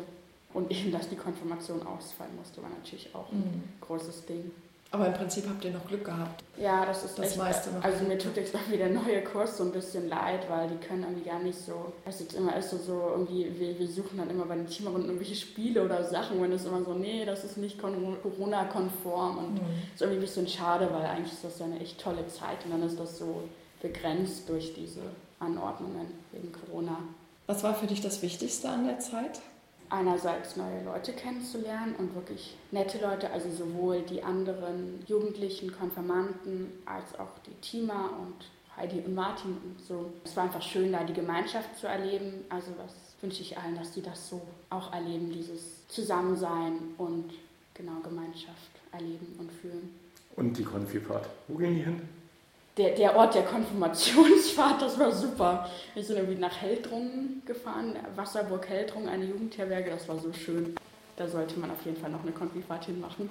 Und 0.54 0.72
eben, 0.72 0.92
dass 0.94 1.10
die 1.10 1.18
Konfirmation 1.18 1.86
ausfallen 1.86 2.34
musste, 2.38 2.62
war 2.62 2.70
natürlich 2.70 3.14
auch 3.14 3.30
ein 3.34 3.40
mhm. 3.40 3.64
großes 3.82 4.26
Ding. 4.26 4.52
Aber 4.96 5.08
im 5.08 5.14
Prinzip 5.14 5.46
habt 5.50 5.66
ihr 5.66 5.72
noch 5.72 5.86
Glück 5.88 6.06
gehabt. 6.06 6.42
Ja, 6.58 6.86
das 6.86 7.04
ist 7.04 7.20
das 7.20 7.32
echt, 7.32 7.38
meiste 7.38 7.70
noch. 7.70 7.84
Also 7.84 8.06
mir 8.06 8.18
tut 8.18 8.38
jetzt 8.38 8.54
wieder 8.70 8.78
der 8.88 8.94
neue 8.94 9.22
Kurs 9.26 9.58
so 9.58 9.66
ein 9.66 9.74
bisschen 9.74 10.08
leid, 10.08 10.50
weil 10.50 10.70
die 10.70 10.78
können 10.78 11.04
irgendwie 11.04 11.28
gar 11.28 11.40
nicht 11.40 11.60
so, 11.60 11.92
was 12.06 12.22
jetzt 12.22 12.34
immer 12.34 12.56
ist, 12.56 12.70
so, 12.70 12.78
so 12.78 13.10
irgendwie, 13.12 13.60
wir, 13.60 13.78
wir 13.78 13.88
suchen 13.90 14.18
dann 14.18 14.30
immer 14.30 14.46
bei 14.46 14.56
den 14.56 14.68
Teamrunden 14.68 15.10
irgendwelche 15.10 15.36
Spiele 15.36 15.84
oder 15.84 16.02
Sachen, 16.06 16.42
wenn 16.42 16.54
es 16.54 16.64
immer 16.66 16.82
so, 16.86 16.94
nee, 16.94 17.26
das 17.26 17.44
ist 17.44 17.58
nicht 17.58 17.78
Corona-konform 17.78 19.38
und 19.38 19.54
mhm. 19.56 19.68
ist 19.94 20.02
irgendwie 20.02 20.20
ein 20.20 20.22
bisschen 20.22 20.48
schade, 20.48 20.88
weil 20.94 21.06
eigentlich 21.06 21.34
ist 21.34 21.44
das 21.44 21.60
ja 21.60 21.66
eine 21.66 21.82
echt 21.82 22.00
tolle 22.00 22.26
Zeit 22.28 22.64
und 22.64 22.72
dann 22.72 22.84
ist 22.84 22.98
das 22.98 23.18
so 23.18 23.44
begrenzt 23.82 24.48
durch 24.48 24.74
diese 24.76 25.02
Anordnungen 25.42 26.08
wegen 26.32 26.54
Corona. 26.54 27.00
Was 27.48 27.64
war 27.64 27.76
für 27.76 27.88
dich 27.88 28.00
das 28.00 28.22
Wichtigste 28.22 28.70
an 28.70 28.86
der 28.86 29.00
Zeit? 29.00 29.42
Einerseits 29.96 30.56
neue 30.56 30.84
Leute 30.84 31.14
kennenzulernen 31.14 31.96
und 31.98 32.14
wirklich 32.16 32.56
nette 32.72 33.00
Leute, 33.00 33.32
also 33.32 33.50
sowohl 33.50 34.02
die 34.02 34.24
anderen 34.24 35.04
Jugendlichen, 35.08 35.72
Konfirmanden 35.72 36.72
als 36.86 37.18
auch 37.18 37.40
die 37.46 37.54
Teamer 37.62 38.12
und 38.20 38.46
Heidi 38.78 39.00
und 39.00 39.16
Martin 39.16 39.52
und 39.52 39.82
so. 39.82 40.12
Es 40.24 40.36
war 40.36 40.44
einfach 40.46 40.62
schön, 40.62 40.92
da 40.92 41.04
die 41.04 41.14
Gemeinschaft 41.14 41.78
zu 41.78 41.88
erleben. 41.88 42.46
Also 42.50 42.72
was 42.78 42.94
wünsche 43.22 43.42
ich 43.42 43.58
allen, 43.58 43.76
dass 43.76 43.92
die 43.92 44.02
das 44.02 44.30
so 44.30 44.42
auch 44.70 44.92
erleben, 44.94 45.32
dieses 45.32 45.88
Zusammensein 45.88 46.74
und 46.98 47.32
genau 47.74 48.00
Gemeinschaft 48.04 48.72
erleben 48.92 49.36
und 49.40 49.52
fühlen. 49.52 49.96
Und 50.36 50.58
die 50.58 50.64
Konfifahrt. 50.64 51.30
Wo 51.48 51.58
gehen 51.58 51.76
die 51.76 51.84
hin? 51.84 52.02
Der, 52.78 52.94
der 52.94 53.16
Ort 53.16 53.36
der 53.36 53.44
Konfirmationsfahrt, 53.44 54.82
das 54.82 55.00
war 55.00 55.12
super. 55.12 55.70
Wir 55.94 56.04
sind 56.04 56.18
irgendwie 56.18 56.40
nach 56.40 56.62
Heldrungen 56.62 57.42
gefahren, 57.46 57.96
Wasserburg 58.16 58.68
Heldrungen, 58.68 59.08
eine 59.08 59.26
Jugendherberge, 59.26 59.92
das 59.92 60.08
war 60.10 60.18
so 60.20 60.34
schön. 60.34 60.76
Da 61.16 61.26
sollte 61.26 61.58
man 61.58 61.72
auf 61.72 61.86
jeden 61.86 61.96
Fall 61.96 62.10
noch 62.10 62.24
eine 62.24 62.34
Konfifahrt 62.34 62.86
hinmachen. 62.86 63.30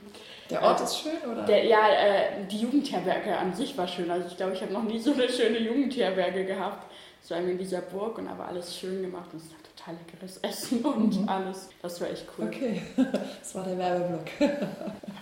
Der 0.48 0.62
Ort 0.62 0.80
ist 0.80 1.00
schön, 1.00 1.30
oder? 1.30 1.42
Der, 1.42 1.66
ja, 1.66 1.88
äh, 1.90 2.46
die 2.50 2.60
Jugendherberge 2.60 3.36
an 3.36 3.52
sich 3.52 3.76
war 3.76 3.86
schön. 3.86 4.10
Also 4.10 4.28
ich 4.28 4.38
glaube, 4.38 4.54
ich 4.54 4.62
habe 4.62 4.72
noch 4.72 4.84
nie 4.84 4.98
so 4.98 5.12
eine 5.12 5.28
schöne 5.28 5.58
Jugendherberge 5.58 6.46
gehabt. 6.46 6.90
So 7.20 7.34
in 7.34 7.58
dieser 7.58 7.80
Burg 7.80 8.18
und 8.18 8.28
aber 8.28 8.46
alles 8.48 8.76
schön 8.76 9.02
gemacht 9.02 9.30
und 9.32 9.42
es 9.42 9.50
war 9.50 9.56
total 9.76 9.94
leckeres 9.94 10.38
Essen 10.38 10.82
und 10.84 11.20
mhm. 11.20 11.28
alles. 11.28 11.68
Das 11.82 12.00
war 12.00 12.10
echt 12.10 12.26
cool. 12.38 12.46
Okay, 12.46 12.82
das 13.40 13.54
war 13.54 13.64
der 13.64 13.76
Werbeblock. 13.78 14.50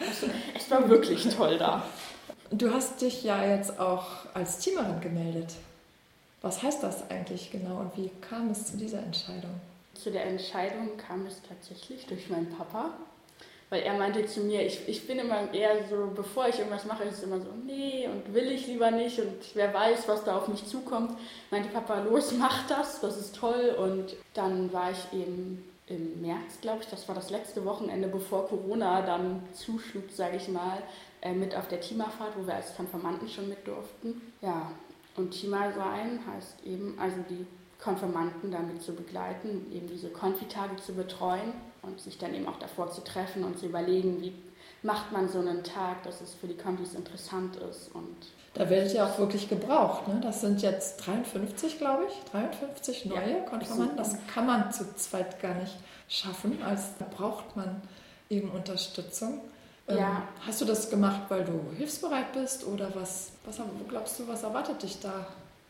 Also, 0.00 0.26
es 0.56 0.70
war 0.70 0.88
wirklich 0.88 1.28
toll 1.28 1.58
da. 1.58 1.84
Du 2.54 2.70
hast 2.70 3.00
dich 3.00 3.24
ja 3.24 3.42
jetzt 3.46 3.80
auch 3.80 4.04
als 4.34 4.58
Teamerin 4.58 5.00
gemeldet. 5.00 5.54
Was 6.42 6.62
heißt 6.62 6.82
das 6.82 7.08
eigentlich 7.10 7.50
genau 7.50 7.78
und 7.78 7.96
wie 7.96 8.10
kam 8.20 8.50
es 8.50 8.66
zu 8.66 8.76
dieser 8.76 8.98
Entscheidung? 8.98 9.58
Zu 9.94 10.10
der 10.10 10.26
Entscheidung 10.26 10.98
kam 10.98 11.24
es 11.24 11.40
tatsächlich 11.48 12.04
durch 12.04 12.28
meinen 12.28 12.54
Papa, 12.54 12.90
weil 13.70 13.80
er 13.80 13.94
meinte 13.94 14.26
zu 14.26 14.40
mir, 14.40 14.66
ich, 14.66 14.86
ich 14.86 15.06
bin 15.06 15.18
immer 15.18 15.50
eher 15.54 15.88
so, 15.88 16.12
bevor 16.14 16.46
ich 16.46 16.58
irgendwas 16.58 16.84
mache, 16.84 17.04
ist 17.04 17.18
es 17.18 17.22
immer 17.22 17.40
so, 17.40 17.46
nee 17.64 18.06
und 18.06 18.34
will 18.34 18.52
ich 18.52 18.66
lieber 18.66 18.90
nicht 18.90 19.18
und 19.18 19.32
wer 19.54 19.72
weiß, 19.72 20.06
was 20.06 20.24
da 20.24 20.36
auf 20.36 20.48
mich 20.48 20.66
zukommt. 20.66 21.16
Meinte 21.50 21.70
Papa, 21.70 22.00
los, 22.00 22.32
mach 22.32 22.66
das, 22.66 23.00
das 23.00 23.16
ist 23.16 23.34
toll. 23.34 23.74
Und 23.78 24.14
dann 24.34 24.70
war 24.74 24.90
ich 24.90 25.18
eben 25.18 25.64
im 25.86 26.20
März, 26.20 26.60
glaube 26.60 26.82
ich, 26.82 26.88
das 26.88 27.08
war 27.08 27.14
das 27.14 27.30
letzte 27.30 27.64
Wochenende, 27.64 28.08
bevor 28.08 28.46
Corona 28.46 29.00
dann 29.00 29.42
zuschlug, 29.54 30.10
sage 30.10 30.36
ich 30.36 30.48
mal, 30.48 30.82
äh, 31.22 31.32
mit 31.32 31.56
auf 31.56 31.68
der 31.68 31.80
Timafahrt, 31.80 32.36
wo 32.36 32.46
wir 32.46 32.54
als 32.54 32.76
Konfirmanden 32.76 33.28
schon 33.28 33.48
mit 33.48 33.66
durften. 33.66 34.20
Ja, 34.40 34.70
und 35.16 35.30
Tima 35.30 35.72
sein 35.72 36.20
heißt 36.26 36.64
eben, 36.64 36.98
also 36.98 37.16
die 37.30 37.46
Konfirmanden 37.82 38.50
damit 38.50 38.82
zu 38.82 38.92
begleiten, 38.92 39.66
eben 39.72 39.88
diese 39.88 40.10
Konfitage 40.10 40.76
zu 40.76 40.94
betreuen 40.94 41.52
und 41.82 42.00
sich 42.00 42.18
dann 42.18 42.34
eben 42.34 42.46
auch 42.46 42.58
davor 42.58 42.90
zu 42.90 43.02
treffen 43.02 43.44
und 43.44 43.58
zu 43.58 43.66
überlegen, 43.66 44.20
wie 44.20 44.34
macht 44.82 45.12
man 45.12 45.28
so 45.28 45.38
einen 45.38 45.62
Tag, 45.62 46.02
dass 46.02 46.20
es 46.20 46.34
für 46.34 46.46
die 46.46 46.56
Konfis 46.56 46.94
interessant 46.94 47.56
ist. 47.56 47.90
Und 47.94 48.16
da 48.54 48.68
werdet 48.68 48.92
ihr 48.94 49.04
auch 49.04 49.18
wirklich 49.18 49.48
gebraucht. 49.48 50.08
Ne? 50.08 50.20
Das 50.22 50.40
sind 50.40 50.62
jetzt 50.62 51.06
53, 51.06 51.78
glaube 51.78 52.04
ich, 52.08 52.30
53 52.30 53.06
neue 53.06 53.30
ja, 53.30 53.40
Konfirmanden. 53.40 53.96
Das 53.96 54.16
kann 54.32 54.46
man 54.46 54.72
zu 54.72 54.94
zweit 54.96 55.40
gar 55.40 55.54
nicht 55.54 55.76
schaffen. 56.08 56.60
Also 56.62 56.84
da 56.98 57.06
braucht 57.16 57.56
man 57.56 57.80
eben 58.28 58.50
Unterstützung. 58.50 59.40
Ähm, 59.88 59.98
ja. 59.98 60.22
Hast 60.46 60.60
du 60.60 60.64
das 60.64 60.90
gemacht, 60.90 61.22
weil 61.28 61.44
du 61.44 61.60
hilfsbereit 61.76 62.32
bist 62.32 62.66
oder 62.66 62.94
was, 62.94 63.32
was 63.44 63.60
glaubst 63.88 64.18
du, 64.18 64.28
was 64.28 64.42
erwartet 64.42 64.82
dich 64.82 65.00
da? 65.00 65.26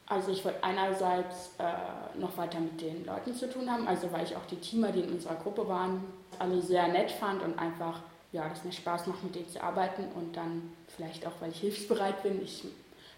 Also 0.07 0.31
ich 0.31 0.45
wollte 0.45 0.63
einerseits 0.63 1.53
äh, 1.59 2.19
noch 2.19 2.37
weiter 2.37 2.61
mit 2.61 2.81
den 2.81 3.07
Leuten 3.07 3.35
zu 3.35 3.49
tun 3.49 3.71
haben, 3.71 3.87
also 3.89 4.13
weil 4.13 4.25
ich 4.25 4.37
auch 4.37 4.45
die 4.51 4.57
Teamer, 4.57 4.93
die 4.93 5.01
in 5.01 5.13
unserer 5.13 5.37
Gruppe 5.37 5.67
waren, 5.69 6.05
alle 6.39 6.61
sehr 6.61 6.89
nett 6.89 7.11
fand 7.13 7.43
und 7.43 7.59
einfach, 7.59 8.01
ja, 8.33 8.49
dass 8.49 8.65
mir 8.65 8.73
Spaß 8.73 9.07
macht, 9.07 9.23
mit 9.23 9.35
denen 9.35 9.49
zu 9.49 9.63
arbeiten 9.63 10.05
und 10.15 10.37
dann 10.37 10.73
vielleicht 10.89 11.27
auch, 11.27 11.33
weil 11.41 11.51
ich 11.51 11.61
hilfsbereit 11.61 12.23
bin. 12.23 12.43
Ich 12.43 12.65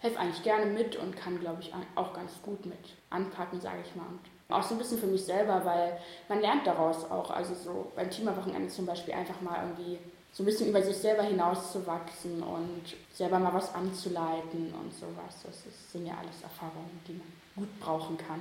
helfe 0.00 0.20
eigentlich 0.20 0.42
gerne 0.42 0.66
mit 0.66 0.96
und 0.96 1.16
kann, 1.16 1.40
glaube 1.40 1.62
ich, 1.62 1.72
auch 1.94 2.12
ganz 2.12 2.32
gut 2.42 2.64
mit 2.66 2.78
anpacken, 3.10 3.60
sage 3.60 3.78
ich 3.84 3.96
mal. 3.96 4.06
Und 4.06 4.54
auch 4.54 4.62
so 4.62 4.74
ein 4.74 4.78
bisschen 4.78 4.98
für 4.98 5.06
mich 5.06 5.24
selber, 5.24 5.64
weil 5.64 5.98
man 6.28 6.40
lernt 6.40 6.66
daraus 6.66 7.10
auch, 7.10 7.30
also 7.30 7.54
so 7.54 7.92
beim 7.96 8.10
Teamerwochenende 8.10 8.68
zum 8.68 8.86
Beispiel 8.86 9.14
einfach 9.14 9.40
mal 9.40 9.64
irgendwie 9.64 9.98
so 10.35 10.43
ein 10.43 10.47
bisschen 10.47 10.69
über 10.69 10.83
sich 10.83 10.97
selber 10.97 11.23
hinauszuwachsen 11.23 12.43
und 12.43 12.83
selber 13.14 13.38
mal 13.38 13.55
was 13.55 13.73
anzuleiten 13.73 14.75
und 14.75 14.93
sowas. 14.93 15.37
Das 15.45 15.55
ist, 15.55 15.93
sind 15.93 16.07
ja 16.07 16.14
alles 16.14 16.43
Erfahrungen, 16.43 17.00
die 17.07 17.12
man 17.12 17.29
gut 17.55 17.81
brauchen 17.81 18.19
kann. 18.19 18.41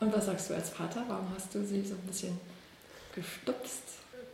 Und 0.00 0.14
was 0.14 0.26
sagst 0.26 0.50
du 0.50 0.54
als 0.54 0.68
Vater? 0.68 1.02
Warum 1.08 1.26
hast 1.34 1.54
du 1.54 1.64
sie 1.64 1.82
so 1.82 1.94
ein 1.94 2.06
bisschen 2.06 2.38
gestupst? 3.14 3.82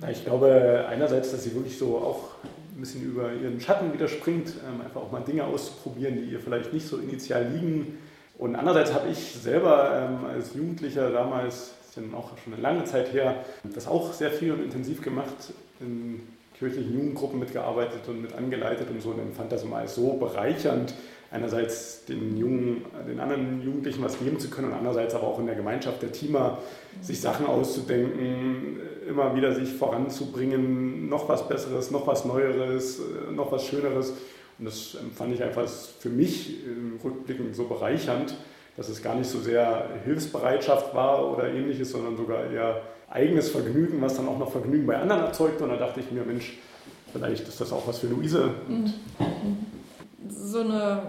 Na, 0.01 0.11
ich 0.11 0.25
glaube 0.25 0.85
einerseits, 0.89 1.31
dass 1.31 1.45
sie 1.45 1.55
wirklich 1.55 1.79
so 1.79 1.97
auch 1.97 2.31
ein 2.45 2.81
bisschen 2.81 3.05
über 3.05 3.33
ihren 3.33 3.61
Schatten 3.61 3.93
wieder 3.93 4.09
springt, 4.09 4.49
ähm, 4.69 4.81
einfach 4.81 5.01
auch 5.01 5.13
mal 5.13 5.21
Dinge 5.21 5.45
auszuprobieren, 5.45 6.17
die 6.17 6.33
ihr 6.33 6.41
vielleicht 6.41 6.73
nicht 6.73 6.89
so 6.89 6.99
initial 6.99 7.47
liegen. 7.53 7.99
Und 8.37 8.57
andererseits 8.57 8.93
habe 8.93 9.09
ich 9.11 9.19
selber 9.19 10.09
ähm, 10.11 10.27
als 10.27 10.55
Jugendlicher 10.55 11.13
damals, 11.13 11.71
das 11.87 12.05
ist 12.05 12.11
ja 12.11 12.19
auch 12.19 12.37
schon 12.37 12.55
eine 12.55 12.63
lange 12.63 12.83
Zeit 12.83 13.13
her, 13.13 13.45
das 13.63 13.87
auch 13.87 14.13
sehr 14.13 14.33
viel 14.33 14.53
und 14.53 14.65
intensiv 14.65 15.01
gemacht 15.01 15.53
in 15.79 16.34
kirchlichen 16.59 16.95
Jugendgruppen 16.95 17.41
mitgearbeitet 17.41 18.09
und 18.09 18.23
mit 18.23 18.33
angeleitet 18.33 18.89
und 18.91 19.03
so 19.03 19.11
und 19.11 19.21
empfand 19.21 19.53
das 19.53 19.65
als 19.71 19.95
so 19.95 20.15
bereichernd, 20.15 20.95
einerseits 21.31 22.05
den 22.05 22.37
Jungen, 22.37 22.85
den 23.09 23.19
anderen 23.19 23.61
Jugendlichen 23.63 24.05
was 24.05 24.19
geben 24.19 24.39
zu 24.39 24.51
können 24.51 24.69
und 24.69 24.75
andererseits 24.75 25.15
aber 25.15 25.27
auch 25.27 25.41
in 25.41 25.47
der 25.47 25.57
Gemeinschaft 25.57 26.01
der 26.01 26.13
Teamer 26.13 26.59
sich 27.01 27.21
Sachen 27.21 27.47
auszudenken, 27.47 28.81
immer 29.09 29.35
wieder 29.35 29.53
sich 29.53 29.73
voranzubringen, 29.73 31.09
noch 31.09 31.29
was 31.29 31.49
Besseres, 31.49 31.91
noch 31.91 32.07
was 32.07 32.25
Neueres, 32.25 33.01
noch 33.33 33.51
was 33.51 33.67
Schöneres. 33.67 34.13
Und 34.59 34.67
das 34.67 34.95
empfand 34.95 35.35
ich 35.35 35.43
einfach 35.43 35.67
für 35.67 36.09
mich 36.09 36.65
im 36.65 37.01
Rückblicken 37.03 37.53
so 37.53 37.65
bereichernd, 37.65 38.37
dass 38.77 38.89
es 38.89 39.03
gar 39.03 39.17
nicht 39.17 39.29
so 39.29 39.41
sehr 39.41 39.89
Hilfsbereitschaft 40.05 40.95
war 40.95 41.33
oder 41.33 41.49
ähnliches, 41.49 41.91
sondern 41.91 42.17
sogar 42.17 42.51
eher 42.51 42.83
eigenes 43.15 43.51
Vergnügen, 43.51 44.03
was 44.03 44.17
dann 44.17 44.29
auch 44.29 44.39
noch 44.39 44.51
Vergnügen 44.51 44.87
bei 44.87 44.99
anderen 44.99 45.23
erzeugt. 45.23 45.63
Und 45.63 45.71
da 45.71 45.77
dachte 45.77 46.01
ich 46.01 46.11
mir, 46.11 46.25
Mensch, 46.25 46.59
vielleicht 47.13 47.49
ist 47.49 47.61
das 47.61 47.73
auch 47.73 47.87
was 47.87 48.01
für 48.01 48.09
Luise. 48.09 48.55
Mhm. 48.69 48.93
So 50.29 50.61
eine 50.61 51.03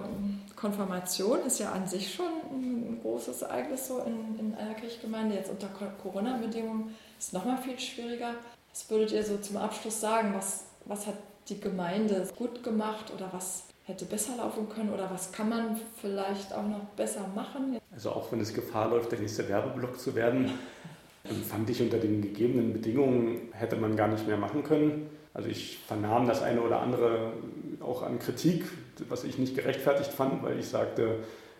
Konfirmation 0.55 1.39
ist 1.47 1.59
ja 1.59 1.71
an 1.71 1.87
sich 1.87 2.13
schon 2.13 2.25
ein 2.51 2.99
großes 3.01 3.41
Ereignis 3.41 3.87
so 3.87 3.99
in, 4.05 4.39
in 4.39 4.55
einer 4.55 4.75
Kirchgemeinde. 4.75 5.35
Jetzt 5.35 5.49
unter 5.49 5.67
Corona-Bedingungen 6.01 6.95
ist 7.17 7.27
es 7.27 7.33
nochmal 7.33 7.57
viel 7.57 7.79
schwieriger. 7.79 8.35
Was 8.71 8.89
würdet 8.89 9.11
ihr 9.11 9.23
so 9.23 9.37
zum 9.37 9.57
Abschluss 9.57 9.99
sagen? 9.99 10.33
Was, 10.35 10.65
was 10.85 11.07
hat 11.07 11.15
die 11.49 11.59
Gemeinde 11.59 12.27
gut 12.37 12.63
gemacht 12.63 13.11
oder 13.15 13.29
was 13.31 13.65
hätte 13.85 14.05
besser 14.05 14.35
laufen 14.37 14.67
können 14.69 14.91
oder 14.91 15.09
was 15.11 15.31
kann 15.31 15.49
man 15.49 15.79
vielleicht 16.01 16.53
auch 16.53 16.67
noch 16.67 16.83
besser 16.95 17.25
machen? 17.33 17.79
Also 17.91 18.11
auch 18.11 18.31
wenn 18.31 18.41
es 18.41 18.53
Gefahr 18.53 18.89
läuft, 18.89 19.11
der 19.11 19.19
nächste 19.19 19.47
Werbeblock 19.47 19.99
zu 19.99 20.15
werden, 20.15 20.51
fand 21.33 21.69
ich 21.69 21.81
unter 21.81 21.97
den 21.97 22.21
gegebenen 22.21 22.73
Bedingungen 22.73 23.49
hätte 23.51 23.75
man 23.75 23.95
gar 23.95 24.07
nicht 24.07 24.27
mehr 24.27 24.37
machen 24.37 24.63
können. 24.63 25.09
Also 25.33 25.49
ich 25.49 25.79
vernahm 25.85 26.27
das 26.27 26.41
eine 26.41 26.61
oder 26.61 26.81
andere 26.81 27.33
auch 27.81 28.03
an 28.03 28.19
Kritik, 28.19 28.63
was 29.09 29.23
ich 29.23 29.37
nicht 29.37 29.55
gerechtfertigt 29.55 30.11
fand, 30.11 30.43
weil 30.43 30.59
ich 30.59 30.67
sagte, 30.67 31.17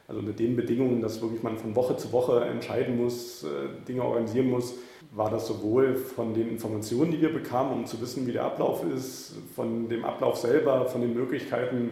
also 0.08 0.20
unter 0.20 0.34
den 0.34 0.56
Bedingungen, 0.56 1.02
dass 1.02 1.22
wirklich 1.22 1.44
man 1.44 1.58
von 1.58 1.76
Woche 1.76 1.98
zu 1.98 2.12
Woche 2.12 2.46
entscheiden 2.46 2.98
muss, 2.98 3.44
äh, 3.44 3.48
Dinge 3.88 4.04
organisieren 4.04 4.50
muss, 4.50 4.76
war 5.12 5.30
das 5.30 5.48
sowohl 5.48 5.96
von 5.96 6.34
den 6.34 6.50
Informationen, 6.50 7.12
die 7.12 7.22
wir 7.22 7.34
bekamen, 7.34 7.74
um 7.74 7.86
zu 7.86 8.00
wissen, 8.02 8.28
wie 8.28 8.32
der 8.32 8.44
Ablauf 8.44 8.84
ist, 8.86 9.36
von 9.56 9.90
dem 9.90 10.06
Ablauf 10.06 10.38
selber, 10.38 10.86
von 10.86 11.02
den 11.02 11.14
Möglichkeiten 11.14 11.90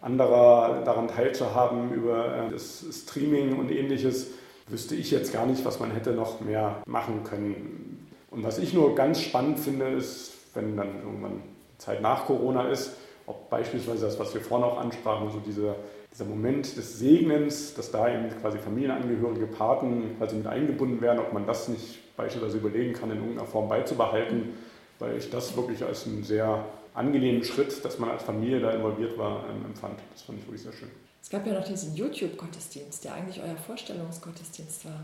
anderer 0.00 0.82
daran 0.84 1.08
teilzuhaben 1.08 1.92
über 1.92 2.36
äh, 2.36 2.50
das 2.50 2.84
Streaming 2.90 3.58
und 3.58 3.70
ähnliches, 3.70 4.30
wüsste 4.72 4.94
ich 4.94 5.10
jetzt 5.10 5.32
gar 5.32 5.46
nicht, 5.46 5.64
was 5.64 5.78
man 5.78 5.90
hätte 5.90 6.12
noch 6.12 6.40
mehr 6.40 6.82
machen 6.86 7.22
können. 7.24 8.08
Und 8.30 8.42
was 8.42 8.58
ich 8.58 8.72
nur 8.72 8.94
ganz 8.94 9.20
spannend 9.20 9.60
finde, 9.60 9.88
ist, 9.88 10.32
wenn 10.54 10.76
dann 10.76 11.02
irgendwann 11.04 11.42
Zeit 11.78 12.00
nach 12.00 12.26
Corona 12.26 12.68
ist, 12.68 12.92
ob 13.26 13.50
beispielsweise 13.50 14.06
das, 14.06 14.18
was 14.18 14.34
wir 14.34 14.40
vorhin 14.40 14.66
auch 14.66 14.78
ansprachen, 14.78 15.30
so 15.30 15.40
diese, 15.40 15.74
dieser 16.10 16.24
Moment 16.24 16.76
des 16.76 16.98
Segnens, 16.98 17.74
dass 17.74 17.90
da 17.90 18.12
eben 18.12 18.30
quasi 18.40 18.58
Familienangehörige, 18.58 19.46
Paten 19.46 20.16
quasi 20.18 20.36
mit 20.36 20.46
eingebunden 20.46 21.00
werden, 21.00 21.18
ob 21.18 21.32
man 21.32 21.46
das 21.46 21.68
nicht 21.68 22.16
beispielsweise 22.16 22.58
überlegen 22.58 22.94
kann, 22.94 23.10
in 23.10 23.18
irgendeiner 23.18 23.46
Form 23.46 23.68
beizubehalten, 23.68 24.54
weil 24.98 25.18
ich 25.18 25.30
das 25.30 25.56
wirklich 25.56 25.84
als 25.84 26.06
einen 26.06 26.24
sehr 26.24 26.64
angenehmen 26.94 27.44
Schritt, 27.44 27.84
dass 27.84 27.98
man 27.98 28.10
als 28.10 28.22
Familie 28.22 28.60
da 28.60 28.70
involviert 28.70 29.18
war, 29.18 29.44
ähm, 29.50 29.66
empfand. 29.66 29.98
Das 30.12 30.22
fand 30.22 30.38
ich 30.38 30.46
wirklich 30.46 30.62
sehr 30.62 30.72
schön. 30.72 30.90
Es 31.22 31.30
gab 31.30 31.46
ja 31.46 31.54
noch 31.54 31.64
diesen 31.64 31.94
YouTube-Gottesdienst, 31.94 33.04
der 33.04 33.14
eigentlich 33.14 33.40
euer 33.40 33.56
Vorstellungsgottesdienst 33.56 34.84
war. 34.84 35.00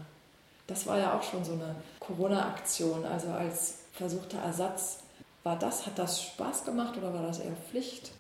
Das 0.67 0.87
war 0.87 0.99
ja 0.99 1.17
auch 1.17 1.23
schon 1.23 1.45
so 1.45 1.53
eine 1.53 1.77
Corona-Aktion, 2.01 3.07
also 3.07 3.29
als 3.29 3.79
versuchter 3.93 4.39
Ersatz. 4.39 4.99
War 5.45 5.59
das, 5.59 5.87
hat 5.87 5.99
das 5.99 6.23
Spaß 6.23 6.65
gemacht 6.65 6.97
oder 6.99 7.15
war 7.15 7.23
das 7.23 7.39
eher 7.39 7.57
Pflicht? 7.71 8.11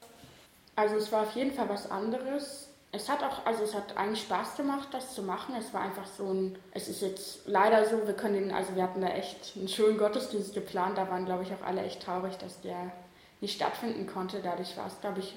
Also 0.76 0.94
es 0.96 1.10
war 1.12 1.22
auf 1.22 1.34
jeden 1.34 1.52
Fall 1.52 1.68
was 1.68 1.90
anderes. 1.90 2.68
Es 2.92 3.08
hat 3.08 3.22
auch, 3.22 3.44
also 3.44 3.64
es 3.64 3.74
hat 3.74 3.96
eigentlich 3.96 4.22
Spaß 4.22 4.56
gemacht, 4.56 4.88
das 4.92 5.14
zu 5.14 5.22
machen. 5.22 5.54
Es 5.58 5.74
war 5.74 5.82
einfach 5.82 6.06
so 6.06 6.32
ein, 6.32 6.56
es 6.72 6.88
ist 6.88 7.02
jetzt 7.02 7.40
leider 7.46 7.84
so, 7.84 8.06
wir 8.06 8.14
können 8.14 8.34
den, 8.34 8.52
also 8.52 8.74
wir 8.74 8.84
hatten 8.84 9.02
da 9.02 9.08
echt 9.08 9.56
einen 9.56 9.68
schönen 9.68 9.98
Gottesdienst 9.98 10.54
geplant. 10.54 10.96
Da 10.96 11.10
waren, 11.10 11.26
glaube 11.26 11.42
ich, 11.42 11.52
auch 11.52 11.66
alle 11.66 11.82
echt 11.82 12.02
traurig, 12.02 12.36
dass 12.38 12.60
der 12.62 12.92
nicht 13.40 13.56
stattfinden 13.56 14.06
konnte. 14.06 14.40
Dadurch 14.40 14.74
war 14.76 14.86
es, 14.86 14.98
glaube 15.00 15.20
ich, 15.20 15.34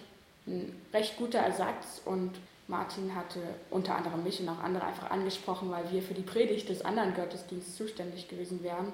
ein 0.48 0.80
recht 0.94 1.18
guter 1.18 1.40
Ersatz 1.40 2.02
und 2.06 2.32
Martin 2.72 3.14
hatte 3.14 3.40
unter 3.70 3.96
anderem 3.96 4.24
mich 4.24 4.40
und 4.40 4.50
auch 4.50 4.60
andere 4.60 4.86
einfach 4.86 5.12
angesprochen, 5.12 5.70
weil 5.70 5.92
wir 5.92 6.02
für 6.02 6.14
die 6.14 6.24
Predigt 6.24 6.70
des 6.70 6.84
anderen 6.84 7.14
Gottesdienstes 7.14 7.76
zuständig 7.76 8.28
gewesen 8.30 8.64
wären. 8.64 8.94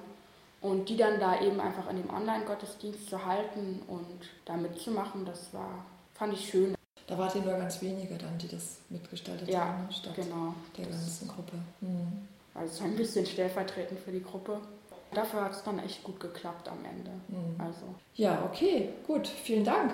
Und 0.60 0.88
die 0.88 0.96
dann 0.96 1.20
da 1.20 1.40
eben 1.40 1.60
einfach 1.60 1.88
in 1.88 1.96
dem 1.96 2.10
Online-Gottesdienst 2.10 3.08
zu 3.08 3.24
halten 3.24 3.80
und 3.86 4.28
da 4.44 4.56
mitzumachen, 4.56 5.24
das 5.24 5.54
war, 5.54 5.84
fand 6.14 6.34
ich 6.34 6.50
schön. 6.50 6.74
Da 7.06 7.16
wart 7.16 7.36
ihr 7.36 7.42
nur 7.42 7.54
ganz 7.54 7.80
wenige 7.80 8.18
dann, 8.18 8.36
die 8.36 8.48
das 8.48 8.78
mitgestaltet 8.90 9.48
ja, 9.48 9.66
haben, 9.66 9.86
ne? 9.86 9.92
statt 9.92 10.16
genau. 10.16 10.54
der 10.76 10.86
ganzen 10.86 11.28
Gruppe. 11.28 11.56
Mhm. 11.80 12.26
Also 12.54 12.82
ein 12.82 12.96
bisschen 12.96 13.24
stellvertretend 13.24 14.00
für 14.00 14.10
die 14.10 14.22
Gruppe. 14.22 14.60
Dafür 15.14 15.44
hat 15.44 15.52
es 15.52 15.62
dann 15.62 15.78
echt 15.78 16.02
gut 16.02 16.18
geklappt 16.18 16.68
am 16.68 16.84
Ende. 16.84 17.12
Mhm. 17.28 17.60
Also. 17.60 17.94
Ja, 18.14 18.44
okay, 18.44 18.90
gut. 19.06 19.28
Vielen 19.28 19.64
Dank. 19.64 19.92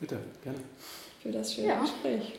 Bitte, 0.00 0.18
gerne 0.42 0.58
für 1.22 1.30
das 1.30 1.54
schöne 1.54 1.68
ja. 1.68 1.80
Gespräch. 1.80 2.38